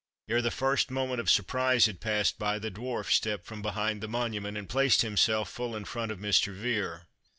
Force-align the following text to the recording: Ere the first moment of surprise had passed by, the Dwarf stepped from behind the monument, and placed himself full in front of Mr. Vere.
Ere 0.27 0.41
the 0.41 0.49
first 0.49 0.89
moment 0.89 1.19
of 1.19 1.29
surprise 1.29 1.85
had 1.85 1.99
passed 2.01 2.39
by, 2.39 2.57
the 2.57 2.71
Dwarf 2.71 3.11
stepped 3.11 3.45
from 3.45 3.61
behind 3.61 4.01
the 4.01 4.07
monument, 4.07 4.57
and 4.57 4.67
placed 4.67 5.03
himself 5.03 5.47
full 5.47 5.75
in 5.75 5.85
front 5.85 6.11
of 6.11 6.17
Mr. 6.17 6.51
Vere. 6.55 7.03